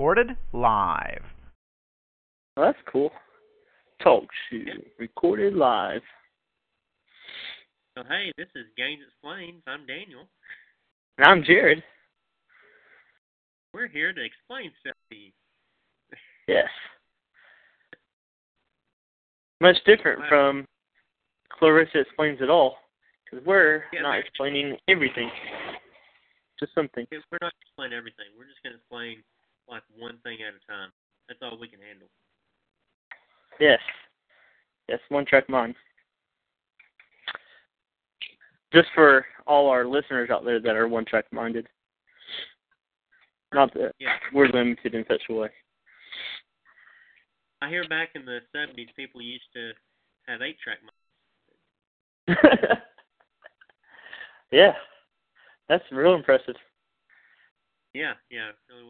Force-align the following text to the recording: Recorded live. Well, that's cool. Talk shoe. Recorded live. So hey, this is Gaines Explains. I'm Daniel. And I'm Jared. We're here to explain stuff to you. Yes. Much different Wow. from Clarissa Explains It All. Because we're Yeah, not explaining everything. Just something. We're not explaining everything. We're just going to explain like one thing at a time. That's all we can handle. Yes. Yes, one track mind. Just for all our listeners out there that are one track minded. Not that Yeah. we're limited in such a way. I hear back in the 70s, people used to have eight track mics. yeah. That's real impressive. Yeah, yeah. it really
Recorded 0.00 0.34
live. 0.54 1.20
Well, 2.56 2.64
that's 2.72 2.78
cool. 2.90 3.10
Talk 4.02 4.24
shoe. 4.48 4.64
Recorded 4.98 5.52
live. 5.52 6.00
So 7.94 8.04
hey, 8.08 8.32
this 8.38 8.46
is 8.56 8.64
Gaines 8.78 9.02
Explains. 9.06 9.62
I'm 9.66 9.86
Daniel. 9.86 10.22
And 11.18 11.26
I'm 11.26 11.44
Jared. 11.44 11.82
We're 13.74 13.88
here 13.88 14.14
to 14.14 14.24
explain 14.24 14.70
stuff 14.80 14.96
to 15.10 15.18
you. 15.18 15.32
Yes. 16.48 16.70
Much 19.60 19.76
different 19.84 20.20
Wow. 20.20 20.28
from 20.30 20.66
Clarissa 21.50 21.98
Explains 21.98 22.40
It 22.40 22.48
All. 22.48 22.78
Because 23.26 23.44
we're 23.44 23.84
Yeah, 23.92 24.00
not 24.00 24.18
explaining 24.18 24.78
everything. 24.88 25.30
Just 26.58 26.72
something. 26.74 27.06
We're 27.12 27.38
not 27.42 27.52
explaining 27.60 27.98
everything. 27.98 28.28
We're 28.38 28.48
just 28.48 28.62
going 28.62 28.72
to 28.72 28.78
explain 28.78 29.22
like 29.70 29.82
one 29.96 30.18
thing 30.24 30.38
at 30.46 30.54
a 30.54 30.66
time. 30.70 30.90
That's 31.28 31.40
all 31.42 31.58
we 31.58 31.68
can 31.68 31.80
handle. 31.80 32.08
Yes. 33.60 33.78
Yes, 34.88 34.98
one 35.08 35.24
track 35.24 35.48
mind. 35.48 35.74
Just 38.72 38.88
for 38.94 39.24
all 39.46 39.68
our 39.68 39.84
listeners 39.84 40.30
out 40.30 40.44
there 40.44 40.60
that 40.60 40.76
are 40.76 40.88
one 40.88 41.04
track 41.04 41.26
minded. 41.32 41.66
Not 43.52 43.72
that 43.74 43.94
Yeah. 43.98 44.16
we're 44.32 44.48
limited 44.48 44.94
in 44.94 45.04
such 45.08 45.22
a 45.28 45.34
way. 45.34 45.50
I 47.62 47.68
hear 47.68 47.86
back 47.88 48.10
in 48.14 48.24
the 48.24 48.40
70s, 48.54 48.94
people 48.96 49.20
used 49.20 49.52
to 49.54 49.72
have 50.26 50.40
eight 50.40 50.58
track 50.60 50.78
mics. 52.28 52.80
yeah. 54.50 54.72
That's 55.68 55.84
real 55.92 56.14
impressive. 56.14 56.56
Yeah, 57.92 58.14
yeah. 58.30 58.48
it 58.50 58.56
really 58.68 58.89